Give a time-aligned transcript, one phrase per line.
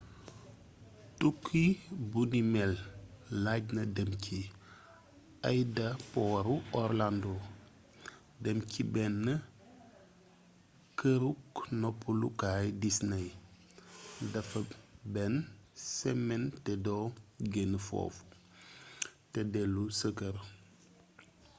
[1.19, 1.63] tukki
[2.11, 2.71] bunimél
[3.43, 4.39] lajna dém ci
[5.49, 7.33] aydaporu orlando
[8.43, 9.17] dém ci bénn
[10.97, 11.47] keeruk
[11.81, 13.25] noppalu kaayu disney
[14.31, 14.59] déffa
[15.13, 15.35] bénn
[15.95, 17.05] sémén té doo
[17.53, 18.23] génn foofu
[19.31, 20.37] té déllu sa keer